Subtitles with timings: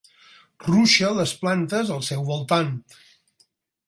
[0.67, 2.73] Ruixa les plantes al seu voltant.